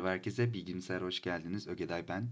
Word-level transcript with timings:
Merhaba 0.00 0.14
herkese, 0.14 0.52
Bilgisayar 0.52 1.02
hoş 1.02 1.22
geldiniz. 1.22 1.68
Ögeday 1.68 2.08
ben. 2.08 2.30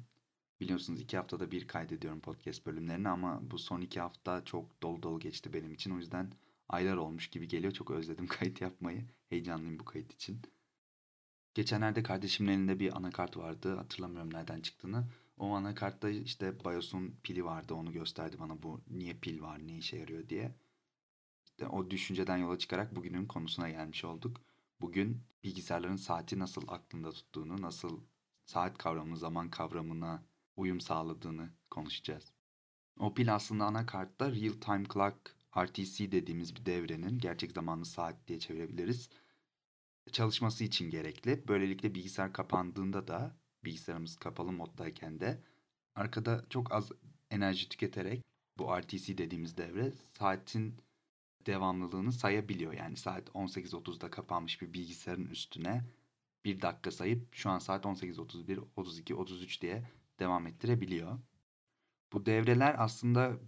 Biliyorsunuz 0.61 1.01
iki 1.01 1.17
haftada 1.17 1.51
bir 1.51 1.67
kaydediyorum 1.67 2.21
podcast 2.21 2.67
bölümlerini 2.67 3.09
ama 3.09 3.41
bu 3.51 3.59
son 3.59 3.81
iki 3.81 4.01
hafta 4.01 4.45
çok 4.45 4.83
dolu 4.83 5.03
dolu 5.03 5.21
geçti 5.21 5.53
benim 5.53 5.73
için. 5.73 5.91
O 5.91 5.99
yüzden 5.99 6.33
aylar 6.69 6.97
olmuş 6.97 7.31
gibi 7.31 7.49
geliyor. 7.49 7.73
Çok 7.73 7.91
özledim 7.91 8.27
kayıt 8.29 8.61
yapmayı. 8.61 9.05
Heyecanlıyım 9.29 9.79
bu 9.79 9.85
kayıt 9.85 10.13
için. 10.13 10.43
Geçenlerde 11.55 12.03
kardeşimin 12.03 12.53
elinde 12.53 12.81
bir 12.81 12.97
anakart 12.97 13.37
vardı. 13.37 13.77
Hatırlamıyorum 13.77 14.33
nereden 14.35 14.61
çıktığını. 14.61 15.05
O 15.39 15.51
anakartta 15.51 16.11
işte 16.11 16.65
BIOS'un 16.65 17.17
pili 17.23 17.45
vardı. 17.45 17.75
Onu 17.75 17.93
gösterdi 17.93 18.37
bana 18.39 18.63
bu 18.63 18.81
niye 18.91 19.15
pil 19.15 19.41
var, 19.41 19.67
ne 19.67 19.79
işe 19.79 19.97
yarıyor 19.97 20.29
diye. 20.29 20.55
İşte 21.45 21.67
o 21.67 21.91
düşünceden 21.91 22.37
yola 22.37 22.59
çıkarak 22.59 22.97
bugünün 22.97 23.27
konusuna 23.27 23.71
gelmiş 23.71 24.05
olduk. 24.05 24.41
Bugün 24.81 25.23
bilgisayarların 25.45 25.97
saati 25.97 26.39
nasıl 26.39 26.69
aklında 26.69 27.13
tuttuğunu, 27.13 27.63
nasıl 27.63 28.01
saat 28.45 28.79
kavramını, 28.79 29.17
zaman 29.17 29.51
kavramına 29.51 30.25
uyum 30.57 30.81
sağladığını 30.81 31.51
konuşacağız. 31.71 32.33
O 32.99 33.15
pil 33.15 33.35
aslında 33.35 33.65
anakartta 33.65 34.33
Real 34.33 34.53
Time 34.53 34.85
Clock 34.95 35.37
RTC 35.59 36.13
dediğimiz 36.13 36.57
bir 36.57 36.67
devrenin 36.67 37.19
gerçek 37.19 37.53
zamanlı 37.53 37.85
saat 37.85 38.29
diye 38.29 38.39
çevirebiliriz. 38.39 39.11
Çalışması 40.13 40.65
için 40.65 40.91
gerekli. 40.91 41.49
Böylelikle 41.49 41.95
bilgisayar 41.95 42.33
kapandığında 42.33 43.09
da 43.09 43.37
bilgisayarımız 43.65 44.17
kapalı 44.17 44.53
moddayken 44.53 45.21
de 45.21 45.43
arkada 45.95 46.45
çok 46.51 46.73
az 46.73 46.93
enerji 47.31 47.69
tüketerek 47.69 48.25
bu 48.59 48.79
RTC 48.81 49.19
dediğimiz 49.19 49.57
devre 49.57 49.93
saatin 50.19 50.77
devamlılığını 51.49 52.13
sayabiliyor. 52.13 52.73
Yani 52.73 52.97
saat 52.97 53.29
18.30'da 53.29 54.11
kapanmış 54.11 54.63
bir 54.63 54.73
bilgisayarın 54.73 55.27
üstüne 55.27 55.85
bir 56.45 56.63
dakika 56.63 56.91
sayıp 56.91 57.35
şu 57.35 57.51
an 57.51 57.59
saat 57.59 57.85
18.31, 57.85 58.61
32, 58.77 59.15
33 59.15 59.63
diye 59.63 59.85
devam 60.19 60.47
ettirebiliyor. 60.47 61.19
Bu 62.13 62.27
devreler 62.27 62.77
aslında 62.79 63.39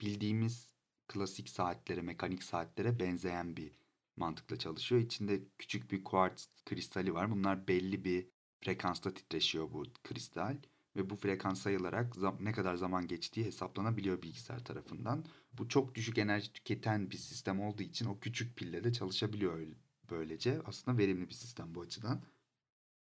bildiğimiz 0.00 0.74
klasik 1.08 1.48
saatlere, 1.48 2.02
mekanik 2.02 2.42
saatlere 2.42 3.00
benzeyen 3.00 3.56
bir 3.56 3.72
mantıkla 4.16 4.58
çalışıyor. 4.58 5.00
İçinde 5.00 5.42
küçük 5.58 5.90
bir 5.92 6.04
kuartz 6.04 6.48
kristali 6.64 7.14
var. 7.14 7.30
Bunlar 7.30 7.68
belli 7.68 8.04
bir 8.04 8.28
frekansta 8.60 9.14
titreşiyor 9.14 9.72
bu 9.72 9.84
kristal 10.04 10.56
ve 10.96 11.10
bu 11.10 11.16
frekans 11.16 11.62
sayılarak 11.62 12.16
ne 12.40 12.52
kadar 12.52 12.74
zaman 12.74 13.06
geçtiği 13.06 13.46
hesaplanabiliyor 13.46 14.22
bilgisayar 14.22 14.64
tarafından. 14.64 15.24
Bu 15.52 15.68
çok 15.68 15.94
düşük 15.94 16.18
enerji 16.18 16.52
tüketen 16.52 17.10
bir 17.10 17.16
sistem 17.16 17.60
olduğu 17.60 17.82
için 17.82 18.06
o 18.06 18.18
küçük 18.18 18.56
pille 18.56 18.84
de 18.84 18.92
çalışabiliyor 18.92 19.66
böylece. 20.10 20.60
Aslında 20.64 20.98
verimli 20.98 21.28
bir 21.28 21.34
sistem 21.34 21.74
bu 21.74 21.80
açıdan. 21.80 22.22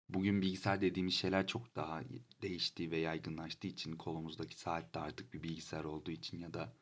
Bugün 0.08 0.42
bilgisayar 0.42 0.80
dediğimiz 0.80 1.14
şeyler 1.14 1.46
çok 1.46 1.76
daha 1.76 2.02
değiştiği 2.42 2.90
ve 2.90 2.98
yaygınlaştığı 2.98 3.66
için 3.66 3.96
kolumuzdaki 3.96 4.58
saat 4.58 4.94
de 4.94 4.98
artık 4.98 5.34
bir 5.34 5.42
bilgisayar 5.42 5.84
olduğu 5.84 6.10
için 6.10 6.38
ya 6.38 6.54
da 6.54 6.72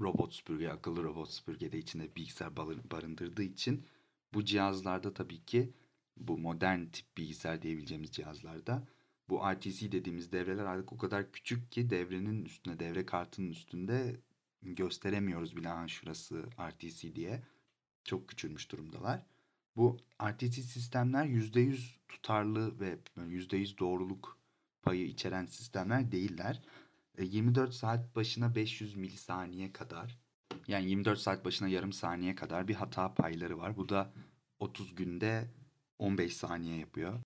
robot 0.00 0.34
süpürge, 0.34 0.68
akıllı 0.70 1.02
robot 1.02 1.30
süpürge 1.30 1.72
de 1.72 1.78
içinde 1.78 2.16
bilgisayar 2.16 2.56
barındırdığı 2.90 3.42
için 3.42 3.86
bu 4.34 4.44
cihazlarda 4.44 5.14
tabii 5.14 5.44
ki 5.44 5.72
bu 6.16 6.38
modern 6.38 6.86
tip 6.86 7.16
bilgisayar 7.16 7.62
diyebileceğimiz 7.62 8.10
cihazlarda 8.10 8.88
bu 9.30 9.40
RTC 9.52 9.92
dediğimiz 9.92 10.32
devreler 10.32 10.64
artık 10.64 10.92
o 10.92 10.98
kadar 10.98 11.32
küçük 11.32 11.72
ki 11.72 11.90
devrenin 11.90 12.44
üstüne, 12.44 12.78
devre 12.78 13.06
kartının 13.06 13.50
üstünde 13.50 14.20
gösteremiyoruz 14.62 15.56
bile 15.56 15.68
ha 15.68 15.88
şurası 15.88 16.44
RTC 16.70 17.14
diye. 17.14 17.42
Çok 18.04 18.28
küçülmüş 18.28 18.72
durumdalar. 18.72 19.22
Bu 19.76 19.98
RTC 20.22 20.62
sistemler 20.62 21.24
%100 21.26 21.96
tutarlı 22.08 22.80
ve 22.80 22.98
%100 23.16 23.78
doğruluk 23.78 24.38
payı 24.82 25.06
içeren 25.06 25.44
sistemler 25.46 26.12
değiller. 26.12 26.62
24 27.18 27.70
e, 27.70 27.72
saat 27.72 28.16
başına 28.16 28.54
500 28.54 28.96
milisaniye 28.96 29.72
kadar 29.72 30.18
yani 30.68 30.90
24 30.90 31.18
saat 31.18 31.44
başına 31.44 31.68
yarım 31.68 31.92
saniye 31.92 32.34
kadar 32.34 32.68
bir 32.68 32.74
hata 32.74 33.14
payları 33.14 33.58
var. 33.58 33.76
Bu 33.76 33.88
da 33.88 34.12
30 34.58 34.94
günde 34.94 35.50
15 35.98 36.36
saniye 36.36 36.76
yapıyor. 36.76 37.20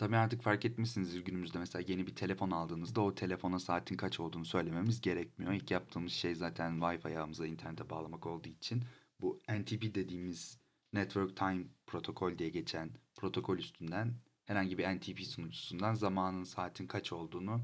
Tabii 0.00 0.16
artık 0.16 0.42
fark 0.42 0.64
etmişsinizdir 0.64 1.24
günümüzde 1.24 1.58
mesela 1.58 1.84
yeni 1.88 2.06
bir 2.06 2.14
telefon 2.14 2.50
aldığınızda 2.50 3.00
o 3.00 3.14
telefona 3.14 3.58
saatin 3.58 3.96
kaç 3.96 4.20
olduğunu 4.20 4.44
söylememiz 4.44 5.00
gerekmiyor. 5.00 5.52
İlk 5.52 5.70
yaptığımız 5.70 6.12
şey 6.12 6.34
zaten 6.34 6.78
Wi-Fi 6.78 7.18
ağımıza 7.18 7.46
internete 7.46 7.90
bağlamak 7.90 8.26
olduğu 8.26 8.48
için 8.48 8.84
bu 9.20 9.40
NTP 9.48 9.94
dediğimiz 9.94 10.58
Network 10.92 11.36
Time 11.36 11.64
Protokol 11.86 12.38
diye 12.38 12.48
geçen 12.48 12.90
protokol 13.16 13.58
üstünden 13.58 14.14
herhangi 14.44 14.78
bir 14.78 14.96
NTP 14.96 15.20
sunucusundan 15.20 15.94
zamanın 15.94 16.44
saatin 16.44 16.86
kaç 16.86 17.12
olduğunu 17.12 17.60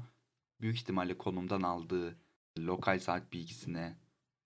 büyük 0.61 0.75
ihtimalle 0.75 1.17
konumdan 1.17 1.61
aldığı 1.61 2.17
lokal 2.59 2.99
saat 2.99 3.33
bilgisine 3.33 3.97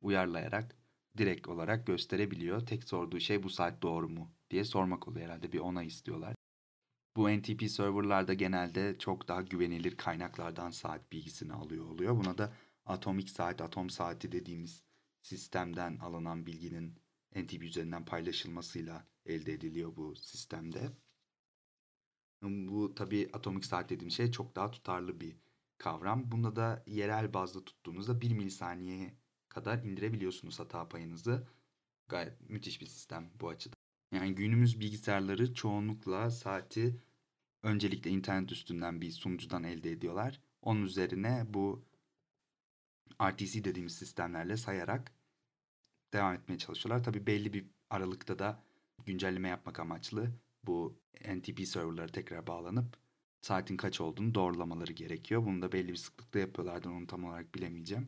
uyarlayarak 0.02 0.76
direkt 1.18 1.48
olarak 1.48 1.88
gösterebiliyor. 1.88 2.66
Tek 2.66 2.84
sorduğu 2.84 3.20
şey 3.20 3.44
bu 3.44 3.50
saat 3.50 3.82
doğru 3.82 4.10
mu 4.10 4.32
diye 4.50 4.64
sormak 4.64 5.08
oluyor 5.08 5.26
herhalde 5.26 5.52
bir 5.52 5.60
onay 5.60 5.88
istiyorlar. 5.88 6.41
Bu 7.16 7.30
NTP 7.30 7.70
serverlarda 7.70 8.34
genelde 8.34 8.98
çok 9.00 9.28
daha 9.28 9.42
güvenilir 9.42 9.98
kaynaklardan 9.98 10.72
saat 10.72 11.12
bilgisini 11.12 11.54
alıyor 11.54 11.86
oluyor. 11.86 12.16
Buna 12.18 12.38
da 12.38 12.54
atomik 12.86 13.30
saat, 13.30 13.62
atom 13.62 13.90
saati 13.90 14.32
dediğimiz 14.32 14.84
sistemden 15.22 15.98
alınan 15.98 16.46
bilginin 16.46 17.00
NTP 17.36 17.64
üzerinden 17.64 18.06
paylaşılmasıyla 18.06 19.08
elde 19.26 19.54
ediliyor 19.54 19.96
bu 19.96 20.16
sistemde. 20.16 20.92
Bu 22.42 22.96
tabi 22.96 23.30
atomik 23.34 23.66
saat 23.66 23.90
dediğim 23.90 24.12
şey 24.12 24.32
çok 24.32 24.56
daha 24.56 24.72
tutarlı 24.72 25.20
bir 25.20 25.36
kavram. 25.78 26.32
Bunda 26.32 26.56
da 26.56 26.84
yerel 26.88 27.34
bazda 27.34 27.66
tuttuğunuzda 27.66 28.22
1 28.22 28.32
milisaniyeye 28.32 29.18
kadar 29.50 29.84
indirebiliyorsunuz 29.84 30.60
hata 30.60 30.90
payınızı. 30.90 31.48
Gayet 32.08 32.50
müthiş 32.50 32.82
bir 32.82 32.86
sistem 32.86 33.32
bu 33.40 33.50
açıdan. 33.50 33.81
Yani 34.12 34.36
günümüz 34.36 34.80
bilgisayarları 34.80 35.54
çoğunlukla 35.54 36.32
saati 36.32 37.02
öncelikle 37.64 38.10
internet 38.10 38.52
üstünden 38.52 39.02
bir 39.02 39.12
sunucudan 39.12 39.64
elde 39.64 39.92
ediyorlar. 39.92 40.42
Onun 40.62 40.84
üzerine 40.84 41.46
bu 41.48 41.86
RTC 43.24 43.64
dediğimiz 43.64 43.96
sistemlerle 43.96 44.58
sayarak 44.58 45.12
devam 46.14 46.34
etmeye 46.34 46.58
çalışıyorlar. 46.58 47.04
Tabi 47.04 47.28
belli 47.28 47.54
bir 47.54 47.66
aralıkta 47.90 48.40
da 48.40 48.64
güncelleme 49.06 49.50
yapmak 49.50 49.80
amaçlı 49.80 50.32
bu 50.64 51.00
NTP 51.36 51.68
serverlara 51.68 52.08
tekrar 52.08 52.48
bağlanıp 52.48 52.98
saatin 53.42 53.78
kaç 53.78 54.02
olduğunu 54.02 54.36
doğrulamaları 54.36 54.92
gerekiyor. 54.92 55.46
Bunu 55.46 55.62
da 55.62 55.72
belli 55.72 55.90
bir 55.90 55.96
sıklıkta 55.96 56.40
yapıyorlardı. 56.40 56.90
Onu 56.90 57.08
tam 57.08 57.24
olarak 57.24 57.56
bilemeyeceğim. 57.56 58.08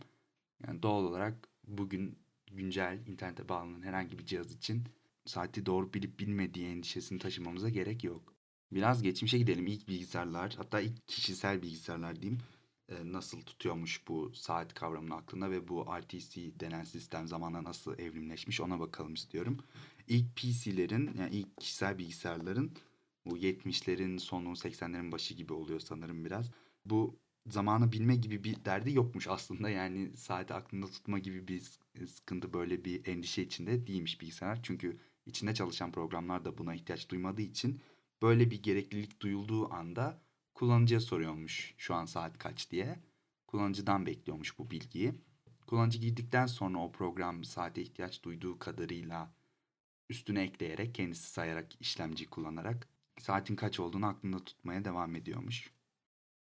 Yani 0.67 0.83
doğal 0.83 1.03
olarak 1.03 1.49
bugün 1.67 2.19
güncel 2.51 3.07
internete 3.07 3.49
bağlanan 3.49 3.81
herhangi 3.81 4.19
bir 4.19 4.25
cihaz 4.25 4.51
için 4.51 4.83
saati 5.25 5.65
doğru 5.65 5.93
bilip 5.93 6.19
bilmediği 6.19 6.67
endişesini 6.67 7.19
taşımamıza 7.19 7.69
gerek 7.69 8.03
yok. 8.03 8.33
Biraz 8.71 9.03
geçmişe 9.03 9.37
gidelim. 9.37 9.67
İlk 9.67 9.87
bilgisayarlar 9.87 10.53
hatta 10.57 10.81
ilk 10.81 11.07
kişisel 11.07 11.61
bilgisayarlar 11.61 12.21
diyeyim 12.21 12.39
nasıl 13.03 13.41
tutuyormuş 13.41 14.07
bu 14.07 14.31
saat 14.35 14.73
kavramını 14.73 15.15
aklında 15.15 15.51
ve 15.51 15.67
bu 15.67 15.85
RTC 16.01 16.59
denen 16.59 16.83
sistem 16.83 17.27
zamanla 17.27 17.63
nasıl 17.63 17.99
evrimleşmiş 17.99 18.61
ona 18.61 18.79
bakalım 18.79 19.13
istiyorum. 19.13 19.57
İlk 20.07 20.35
PC'lerin 20.35 21.11
yani 21.19 21.35
ilk 21.35 21.57
kişisel 21.57 21.97
bilgisayarların 21.97 22.71
bu 23.25 23.37
70'lerin 23.37 24.19
sonu 24.19 24.49
80'lerin 24.49 25.11
başı 25.11 25.33
gibi 25.33 25.53
oluyor 25.53 25.79
sanırım 25.79 26.25
biraz. 26.25 26.51
Bu 26.85 27.19
zamanı 27.47 27.91
bilme 27.91 28.15
gibi 28.15 28.43
bir 28.43 28.65
derdi 28.65 28.93
yokmuş 28.93 29.27
aslında. 29.27 29.69
Yani 29.69 30.17
saati 30.17 30.53
aklında 30.53 30.87
tutma 30.87 31.19
gibi 31.19 31.47
bir 31.47 31.61
sıkıntı 32.07 32.53
böyle 32.53 32.85
bir 32.85 33.07
endişe 33.07 33.41
içinde 33.43 33.87
değilmiş 33.87 34.21
bilgisayar. 34.21 34.59
Çünkü 34.63 34.99
içinde 35.25 35.53
çalışan 35.53 35.91
programlar 35.91 36.45
da 36.45 36.57
buna 36.57 36.75
ihtiyaç 36.75 37.09
duymadığı 37.09 37.41
için 37.41 37.81
böyle 38.21 38.51
bir 38.51 38.63
gereklilik 38.63 39.21
duyulduğu 39.21 39.73
anda 39.73 40.21
kullanıcıya 40.53 40.99
soruyormuş 40.99 41.73
şu 41.77 41.95
an 41.95 42.05
saat 42.05 42.37
kaç 42.37 42.71
diye. 42.71 42.99
Kullanıcıdan 43.47 44.05
bekliyormuş 44.05 44.59
bu 44.59 44.71
bilgiyi. 44.71 45.13
Kullanıcı 45.67 45.99
girdikten 45.99 46.45
sonra 46.45 46.77
o 46.79 46.91
program 46.91 47.43
saate 47.43 47.81
ihtiyaç 47.81 48.23
duyduğu 48.23 48.59
kadarıyla 48.59 49.35
üstüne 50.09 50.43
ekleyerek 50.43 50.95
kendisi 50.95 51.29
sayarak 51.29 51.81
işlemci 51.81 52.29
kullanarak 52.29 52.89
saatin 53.19 53.55
kaç 53.55 53.79
olduğunu 53.79 54.05
aklında 54.05 54.45
tutmaya 54.45 54.85
devam 54.85 55.15
ediyormuş. 55.15 55.73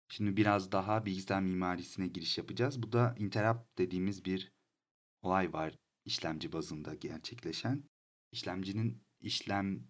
Şimdi 0.09 0.37
biraz 0.37 0.73
daha 0.73 1.07
bilgisayar 1.07 1.43
mimarisine 1.43 2.07
giriş 2.07 2.39
yapacağız. 2.39 2.83
Bu 2.83 2.93
da 2.93 3.15
interrupt 3.19 3.79
dediğimiz 3.79 4.25
bir 4.25 4.53
olay 5.23 5.53
var 5.53 5.79
işlemci 6.05 6.53
bazında 6.53 6.95
gerçekleşen. 6.95 7.85
İşlemcinin 8.33 9.03
işlem 9.21 9.83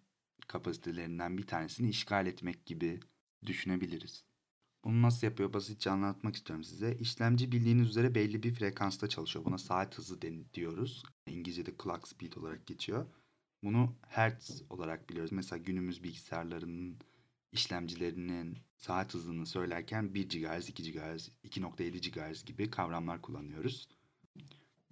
kapasitelerinden 0.47 1.39
bir 1.39 1.47
tanesini 1.47 1.89
işgal 1.89 2.27
etmek 2.27 2.67
gibi 2.67 3.01
düşünebiliriz. 3.47 4.25
Bunu 4.85 5.03
nasıl 5.03 5.27
yapıyor 5.27 5.53
basitçe 5.53 5.91
anlatmak 5.91 6.37
istiyorum 6.37 6.65
size. 6.65 6.95
İşlemci 6.95 7.53
bildiğiniz 7.53 7.89
üzere 7.89 8.15
belli 8.15 8.43
bir 8.43 8.55
frekansta 8.55 9.09
çalışıyor. 9.09 9.45
Buna 9.45 9.59
saat 9.59 9.99
hızı 9.99 10.23
diyoruz. 10.55 11.03
İngilizce'de 11.27 11.75
clock 11.83 12.09
speed 12.09 12.33
olarak 12.33 12.67
geçiyor. 12.67 13.07
Bunu 13.63 13.97
hertz 14.09 14.63
olarak 14.71 15.11
biliyoruz. 15.11 15.33
Mesela 15.33 15.63
günümüz 15.63 16.03
bilgisayarlarının 16.03 16.99
işlemcilerinin 17.53 18.59
saat 18.77 19.15
hızını 19.15 19.47
söylerken 19.47 20.15
1 20.15 20.29
GHz, 20.29 20.69
2 20.69 20.93
GHz, 20.93 21.31
2.7 21.45 22.11
GHz 22.11 22.45
gibi 22.45 22.71
kavramlar 22.71 23.23
kullanıyoruz. 23.23 23.89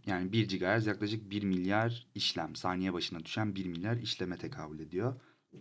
Yani 0.06 0.32
1 0.32 0.48
GHz 0.48 0.86
yaklaşık 0.86 1.30
1 1.30 1.42
milyar 1.42 2.06
işlem, 2.14 2.56
saniye 2.56 2.92
başına 2.92 3.24
düşen 3.24 3.54
1 3.54 3.66
milyar 3.66 3.96
işleme 3.96 4.38
tekabül 4.38 4.80
ediyor. 4.80 5.20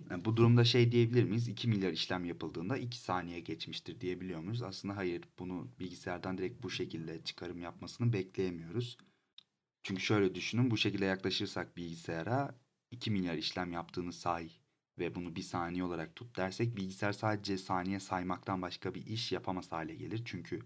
Yani 0.09 0.25
bu 0.25 0.37
durumda 0.37 0.63
şey 0.63 0.91
diyebilir 0.91 1.23
miyiz? 1.23 1.47
2 1.47 1.67
milyar 1.67 1.91
işlem 1.91 2.25
yapıldığında 2.25 2.77
2 2.77 2.97
saniye 2.97 3.39
geçmiştir 3.39 4.01
diyebiliyor 4.01 4.39
muyuz? 4.39 4.61
Aslında 4.61 4.97
hayır. 4.97 5.23
Bunu 5.39 5.67
bilgisayardan 5.79 6.37
direkt 6.37 6.63
bu 6.63 6.69
şekilde 6.69 7.23
çıkarım 7.23 7.61
yapmasını 7.61 8.13
bekleyemiyoruz. 8.13 8.97
Çünkü 9.83 10.01
şöyle 10.01 10.35
düşünün. 10.35 10.71
Bu 10.71 10.77
şekilde 10.77 11.05
yaklaşırsak 11.05 11.77
bilgisayara 11.77 12.59
2 12.91 13.11
milyar 13.11 13.35
işlem 13.35 13.71
yaptığını 13.71 14.13
say 14.13 14.51
ve 14.99 15.15
bunu 15.15 15.35
bir 15.35 15.41
saniye 15.41 15.83
olarak 15.83 16.15
tut 16.15 16.37
dersek 16.37 16.77
bilgisayar 16.77 17.13
sadece 17.13 17.57
saniye 17.57 17.99
saymaktan 17.99 18.61
başka 18.61 18.95
bir 18.95 19.05
iş 19.05 19.31
yapamaz 19.31 19.71
hale 19.71 19.95
gelir. 19.95 20.21
Çünkü 20.25 20.59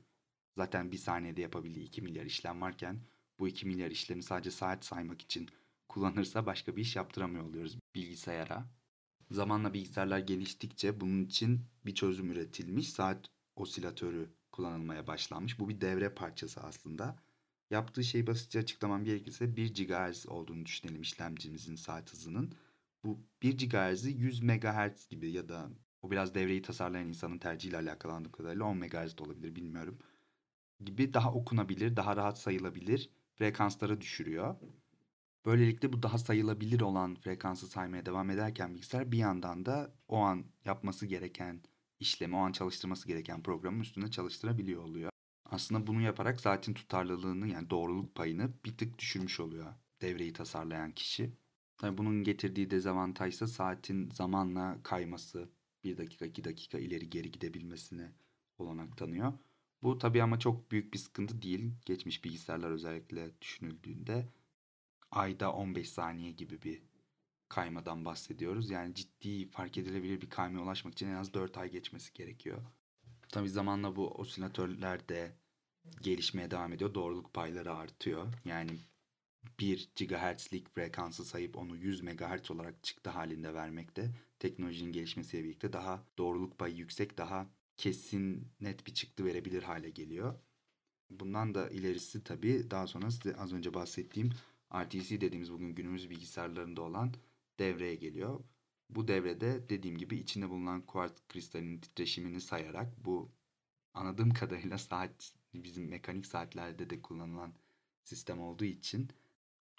zaten 0.57 0.91
bir 0.91 0.97
saniyede 0.97 1.41
yapabildiği 1.41 1.85
2 1.85 2.01
milyar 2.01 2.25
işlem 2.25 2.61
varken 2.61 3.01
bu 3.39 3.47
2 3.47 3.68
milyar 3.68 3.91
işlemi 3.91 4.24
sadece 4.24 4.51
saat 4.51 4.86
saymak 4.86 5.21
için 5.21 5.50
kullanırsa 5.89 6.45
başka 6.45 6.75
bir 6.75 6.81
iş 6.81 6.95
yaptıramıyor 6.95 7.44
oluyoruz 7.44 7.77
bilgisayara. 7.95 8.65
Zamanla 9.31 9.74
bilgisayarlar 9.74 10.19
geliştikçe 10.19 11.01
bunun 11.01 11.25
için 11.25 11.62
bir 11.86 11.95
çözüm 11.95 12.31
üretilmiş. 12.31 12.89
Saat 12.89 13.25
osilatörü 13.56 14.30
kullanılmaya 14.51 15.07
başlanmış. 15.07 15.59
Bu 15.59 15.69
bir 15.69 15.81
devre 15.81 16.09
parçası 16.09 16.62
aslında. 16.62 17.15
Yaptığı 17.69 18.03
şey 18.03 18.27
basitçe 18.27 18.59
açıklamam 18.59 19.03
gerekirse 19.03 19.56
1 19.56 19.74
GHz 19.74 20.27
olduğunu 20.27 20.65
düşünelim 20.65 21.01
işlemcimizin 21.01 21.75
saat 21.75 22.13
hızının. 22.13 22.53
Bu 23.03 23.19
1 23.41 23.69
GHz'i 23.69 24.12
100 24.12 24.41
MHz 24.41 25.07
gibi 25.09 25.31
ya 25.31 25.50
da 25.50 25.69
o 26.01 26.12
biraz 26.12 26.36
devreyi 26.36 26.62
tasarlayan 26.62 27.07
insanın 27.07 27.38
tercihiyle 27.38 27.77
alakalı 27.77 28.12
anladığım 28.13 28.31
kadarıyla 28.31 28.65
10 28.65 28.77
MHz 28.77 29.18
de 29.18 29.24
olabilir 29.24 29.56
bilmiyorum. 29.56 30.00
Gibi 30.86 31.13
daha 31.13 31.33
okunabilir, 31.33 31.95
daha 31.95 32.15
rahat 32.15 32.39
sayılabilir 32.39 33.09
frekanslara 33.39 34.01
düşürüyor. 34.01 34.56
Böylelikle 35.45 35.94
bu 35.94 36.03
daha 36.03 36.18
sayılabilir 36.18 36.81
olan 36.81 37.15
frekansı 37.15 37.68
saymaya 37.68 38.06
devam 38.06 38.30
ederken 38.30 38.74
bilgisayar 38.74 39.12
bir 39.12 39.18
yandan 39.18 39.65
da 39.65 39.94
o 40.07 40.18
an 40.18 40.45
yapması 40.65 41.06
gereken 41.06 41.62
işlemi, 42.00 42.36
o 42.36 42.39
an 42.39 42.51
çalıştırması 42.51 43.07
gereken 43.07 43.44
programın 43.44 43.80
üstünde 43.80 44.12
çalıştırabiliyor 44.12 44.83
oluyor. 44.83 45.12
Aslında 45.45 45.88
bunu 45.88 46.01
yaparak 46.01 46.39
saatin 46.39 46.74
tutarlılığını 46.74 47.47
yani 47.47 47.69
doğruluk 47.69 48.15
payını 48.15 48.53
bir 48.65 48.77
tık 48.77 49.00
düşürmüş 49.00 49.39
oluyor 49.39 49.74
devreyi 50.01 50.33
tasarlayan 50.33 50.91
kişi. 50.91 51.33
Tabii 51.77 51.97
bunun 51.97 52.24
getirdiği 52.24 52.71
dezavantaj 52.71 53.33
ise 53.33 53.47
saatin 53.47 54.09
zamanla 54.09 54.83
kayması, 54.83 55.50
bir 55.83 55.97
dakika 55.97 56.25
iki 56.25 56.44
dakika 56.44 56.80
ileri 56.80 57.09
geri 57.09 57.31
gidebilmesine 57.31 58.12
olanak 58.57 58.97
tanıyor. 58.97 59.33
Bu 59.83 59.97
tabii 59.97 60.23
ama 60.23 60.39
çok 60.39 60.71
büyük 60.71 60.93
bir 60.93 60.99
sıkıntı 60.99 61.41
değil. 61.41 61.71
Geçmiş 61.85 62.23
bilgisayarlar 62.23 62.71
özellikle 62.71 63.41
düşünüldüğünde 63.41 64.29
ayda 65.11 65.53
15 65.53 65.89
saniye 65.89 66.31
gibi 66.31 66.61
bir 66.61 66.81
kaymadan 67.49 68.05
bahsediyoruz. 68.05 68.69
Yani 68.69 68.95
ciddi 68.95 69.49
fark 69.49 69.77
edilebilir 69.77 70.21
bir 70.21 70.29
kaymaya 70.29 70.63
ulaşmak 70.63 70.93
için 70.93 71.07
en 71.07 71.15
az 71.15 71.33
4 71.33 71.57
ay 71.57 71.71
geçmesi 71.71 72.13
gerekiyor. 72.13 72.61
Tabii 73.31 73.49
zamanla 73.49 73.95
bu 73.95 74.07
osilatörler 74.07 75.09
de 75.09 75.35
gelişmeye 76.01 76.51
devam 76.51 76.73
ediyor. 76.73 76.93
Doğruluk 76.93 77.33
payları 77.33 77.73
artıyor. 77.73 78.33
Yani 78.45 78.79
1 79.59 79.89
GHz'lik 79.95 80.75
frekansı 80.75 81.25
sayıp 81.25 81.57
onu 81.57 81.77
100 81.77 82.01
MHz 82.01 82.51
olarak 82.51 82.83
çıktı 82.83 83.09
halinde 83.09 83.53
vermekte 83.53 84.11
teknolojinin 84.39 84.91
gelişmesiyle 84.91 85.43
birlikte 85.43 85.73
daha 85.73 86.03
doğruluk 86.17 86.59
payı 86.59 86.75
yüksek, 86.75 87.17
daha 87.17 87.47
kesin 87.79 88.51
net 88.61 88.87
bir 88.87 88.93
çıktı 88.93 89.25
verebilir 89.25 89.63
hale 89.63 89.89
geliyor. 89.89 90.39
Bundan 91.09 91.55
da 91.55 91.69
ilerisi 91.69 92.23
tabii 92.23 92.71
daha 92.71 92.87
sonra 92.87 93.11
size 93.11 93.35
az 93.35 93.53
önce 93.53 93.73
bahsettiğim 93.73 94.29
RTC 94.75 95.21
dediğimiz 95.21 95.51
bugün 95.51 95.75
günümüz 95.75 96.09
bilgisayarlarında 96.09 96.81
olan 96.81 97.13
devreye 97.59 97.95
geliyor. 97.95 98.43
Bu 98.89 99.07
devrede 99.07 99.69
dediğim 99.69 99.97
gibi 99.97 100.17
içinde 100.17 100.49
bulunan 100.49 100.81
kuartz 100.81 101.21
kristalinin 101.29 101.79
titreşimini 101.79 102.41
sayarak 102.41 103.05
bu 103.05 103.31
anladığım 103.93 104.33
kadarıyla 104.33 104.77
saat 104.77 105.33
bizim 105.53 105.89
mekanik 105.89 106.25
saatlerde 106.25 106.89
de 106.89 107.01
kullanılan 107.01 107.53
sistem 108.03 108.41
olduğu 108.41 108.65
için 108.65 109.09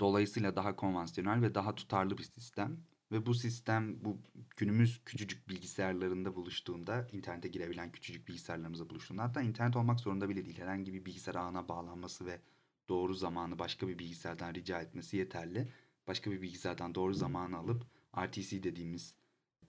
dolayısıyla 0.01 0.57
daha 0.57 0.77
konvansiyonel 0.77 1.43
ve 1.43 1.55
daha 1.55 1.75
tutarlı 1.75 2.19
bir 2.19 2.25
sistem. 2.25 2.81
Ve 3.13 3.27
bu 3.27 3.35
sistem 3.35 4.05
bu 4.05 4.19
günümüz 4.57 5.05
küçücük 5.05 5.49
bilgisayarlarında 5.49 6.37
buluştuğunda, 6.37 7.09
internete 7.13 7.49
girebilen 7.49 7.93
küçücük 7.93 8.29
bilgisayarlarımızda 8.29 8.91
buluştuğunda 8.91 9.23
hatta 9.23 9.43
internet 9.43 9.77
olmak 9.77 10.01
zorunda 10.01 10.29
bile 10.29 10.45
değil. 10.45 10.59
Herhangi 10.59 10.93
bir 10.93 11.05
bilgisayar 11.05 11.35
ağına 11.35 11.69
bağlanması 11.69 12.27
ve 12.27 12.41
doğru 12.89 13.15
zamanı 13.15 13.59
başka 13.59 13.89
bir 13.89 13.99
bilgisayardan 13.99 14.55
rica 14.55 14.81
etmesi 14.81 15.17
yeterli. 15.17 15.73
Başka 16.07 16.31
bir 16.31 16.43
bilgisayardan 16.43 16.95
doğru 16.95 17.15
zamanı 17.15 17.57
alıp 17.57 17.87
RTC 18.27 18.63
dediğimiz 18.63 19.15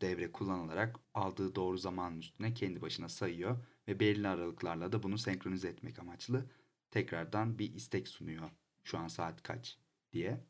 devre 0.01 0.31
kullanılarak 0.31 0.99
aldığı 1.13 1.55
doğru 1.55 1.77
zamanın 1.77 2.19
üstüne 2.19 2.53
kendi 2.53 2.81
başına 2.81 3.09
sayıyor 3.09 3.57
ve 3.88 3.99
belirli 3.99 4.27
aralıklarla 4.27 4.91
da 4.91 5.03
bunu 5.03 5.17
senkronize 5.17 5.67
etmek 5.67 5.99
amaçlı 5.99 6.49
tekrardan 6.91 7.59
bir 7.59 7.73
istek 7.73 8.07
sunuyor. 8.07 8.49
Şu 8.83 8.97
an 8.97 9.07
saat 9.07 9.43
kaç 9.43 9.77
diye 10.13 10.43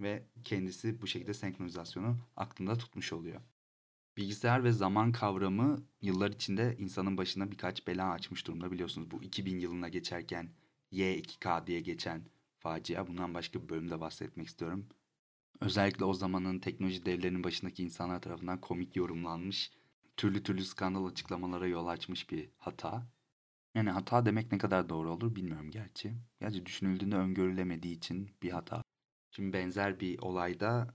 ve 0.00 0.26
kendisi 0.44 1.02
bu 1.02 1.06
şekilde 1.06 1.34
senkronizasyonu 1.34 2.16
aklında 2.36 2.78
tutmuş 2.78 3.12
oluyor. 3.12 3.40
Bilgisayar 4.16 4.64
ve 4.64 4.72
zaman 4.72 5.12
kavramı 5.12 5.86
yıllar 6.02 6.30
içinde 6.30 6.76
insanın 6.78 7.16
başına 7.16 7.50
birkaç 7.50 7.86
bela 7.86 8.10
açmış 8.10 8.46
durumda 8.46 8.72
biliyorsunuz. 8.72 9.10
Bu 9.10 9.22
2000 9.22 9.58
yılına 9.58 9.88
geçerken 9.88 10.50
Y2K 10.92 11.66
diye 11.66 11.80
geçen 11.80 12.24
facia. 12.58 13.06
Bundan 13.06 13.34
başka 13.34 13.62
bir 13.62 13.68
bölümde 13.68 14.00
bahsetmek 14.00 14.46
istiyorum. 14.46 14.86
Özellikle 15.60 16.04
o 16.04 16.14
zamanın 16.14 16.58
teknoloji 16.58 17.06
devlerinin 17.06 17.44
başındaki 17.44 17.84
insanlar 17.84 18.22
tarafından 18.22 18.60
komik 18.60 18.96
yorumlanmış, 18.96 19.70
türlü 20.16 20.42
türlü 20.42 20.64
skandal 20.64 21.06
açıklamalara 21.06 21.66
yol 21.66 21.86
açmış 21.86 22.30
bir 22.30 22.50
hata. 22.56 23.06
Yani 23.74 23.90
hata 23.90 24.26
demek 24.26 24.52
ne 24.52 24.58
kadar 24.58 24.88
doğru 24.88 25.12
olur 25.12 25.36
bilmiyorum 25.36 25.70
gerçi. 25.70 26.14
Gerçi 26.40 26.66
düşünüldüğünde 26.66 27.16
öngörülemediği 27.16 27.96
için 27.96 28.30
bir 28.42 28.50
hata. 28.50 28.87
Şimdi 29.30 29.52
benzer 29.52 30.00
bir 30.00 30.18
olayda 30.18 30.94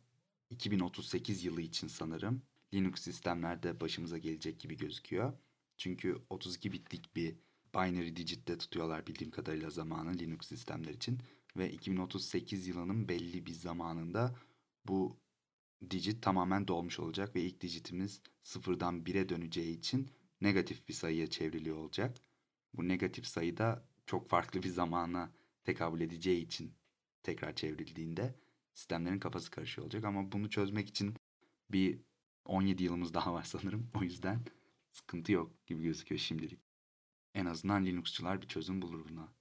2038 0.50 1.44
yılı 1.44 1.62
için 1.62 1.88
sanırım 1.88 2.42
Linux 2.74 3.02
sistemlerde 3.02 3.80
başımıza 3.80 4.18
gelecek 4.18 4.60
gibi 4.60 4.78
gözüküyor. 4.78 5.34
Çünkü 5.78 6.18
32 6.30 6.72
bitlik 6.72 7.16
bir 7.16 7.36
binary 7.76 8.16
digit'te 8.16 8.58
tutuyorlar 8.58 9.08
bildiğim 9.08 9.32
kadarıyla 9.32 9.70
zamanı 9.70 10.20
Linux 10.20 10.48
sistemler 10.48 10.94
için. 10.94 11.20
Ve 11.58 11.72
2038 11.72 12.68
yılının 12.68 13.10
belli 13.10 13.46
bir 13.46 13.54
zamanında 13.54 14.36
bu 14.86 15.18
digit 15.92 16.22
tamamen 16.22 16.68
dolmuş 16.68 17.00
olacak 17.00 17.36
ve 17.36 17.42
ilk 17.42 17.62
digitimiz 17.62 18.22
sıfırdan 18.44 19.04
1'e 19.04 19.30
döneceği 19.30 19.78
için 19.78 20.12
negatif 20.42 20.88
bir 20.88 20.94
sayıya 20.94 21.28
çevriliyor 21.28 21.78
olacak. 21.78 22.18
Bu 22.74 22.88
negatif 22.88 23.28
sayı 23.28 23.58
da 23.58 23.86
çok 24.06 24.30
farklı 24.30 24.64
bir 24.64 24.70
zamana 24.70 25.32
tekabül 25.64 26.02
edeceği 26.02 26.46
için 26.46 26.74
tekrar 27.24 27.56
çevrildiğinde 27.56 28.36
sistemlerin 28.74 29.20
kafası 29.20 29.52
karışıyor 29.52 29.86
olacak. 29.86 30.06
Ama 30.06 30.32
bunu 30.32 30.50
çözmek 30.50 30.90
için 30.90 31.16
bir 31.72 32.00
17 32.46 32.84
yılımız 32.84 33.14
daha 33.14 33.34
var 33.34 33.44
sanırım. 33.44 33.92
O 34.00 34.04
yüzden 34.04 34.40
sıkıntı 34.92 35.32
yok 35.32 35.68
gibi 35.68 35.84
gözüküyor 35.84 36.20
şimdilik. 36.20 36.60
En 37.34 37.46
azından 37.46 37.86
Linuxçular 37.86 38.42
bir 38.42 38.48
çözüm 38.48 38.82
bulur 38.82 39.10
buna. 39.10 39.34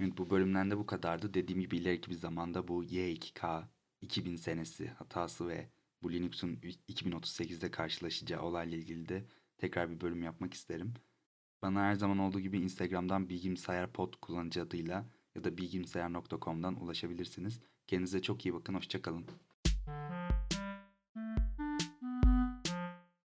Evet, 0.00 0.18
bu 0.18 0.30
bölümden 0.30 0.70
de 0.70 0.78
bu 0.78 0.86
kadardı. 0.86 1.34
Dediğim 1.34 1.60
gibi 1.60 1.76
ileriki 1.76 2.10
bir 2.10 2.16
zamanda 2.16 2.68
bu 2.68 2.84
Y2K 2.84 3.64
2000 4.00 4.36
senesi 4.36 4.88
hatası 4.88 5.48
ve 5.48 5.68
bu 6.02 6.12
Linux'un 6.12 6.56
2038'de 6.88 7.70
karşılaşacağı 7.70 8.42
olayla 8.42 8.76
ilgili 8.78 9.08
de 9.08 9.24
tekrar 9.58 9.90
bir 9.90 10.00
bölüm 10.00 10.22
yapmak 10.22 10.54
isterim. 10.54 10.94
Bana 11.62 11.82
her 11.82 11.94
zaman 11.94 12.18
olduğu 12.18 12.40
gibi 12.40 12.58
Instagram'dan 12.58 13.28
bilgimsayar 13.28 13.92
pod 13.92 14.14
kullanıcı 14.20 14.62
adıyla 14.62 15.06
ya 15.38 15.44
da 15.44 15.58
bilgimsayar.com'dan 15.58 16.82
ulaşabilirsiniz. 16.82 17.60
Kendinize 17.86 18.22
çok 18.22 18.46
iyi 18.46 18.54
bakın. 18.54 18.74
Hoşçakalın. 18.74 19.24